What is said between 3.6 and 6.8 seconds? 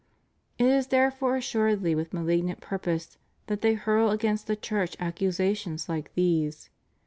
they hurl against the Church accusations hke these.